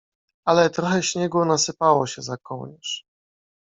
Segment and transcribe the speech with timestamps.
[0.45, 3.03] Ale trochę śniegu nasypało się za kołnierz.